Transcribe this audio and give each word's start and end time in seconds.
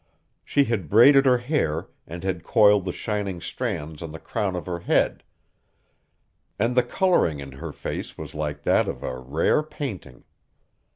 She 0.43 0.63
had 0.63 0.89
braided 0.89 1.27
her 1.27 1.37
hair 1.37 1.87
and 2.07 2.23
had 2.23 2.43
coiled 2.43 2.85
the 2.85 2.91
shining 2.91 3.39
strands 3.39 4.01
on 4.01 4.11
the 4.11 4.17
crown 4.19 4.55
of 4.55 4.65
her 4.65 4.79
head, 4.79 5.21
and 6.57 6.73
the 6.75 6.81
coloring 6.81 7.39
in 7.39 7.51
her 7.51 7.71
face 7.71 8.17
was 8.17 8.33
like 8.33 8.63
that 8.63 8.87
of 8.87 9.03
a 9.03 9.19
rare 9.19 9.61
painting. 9.61 10.23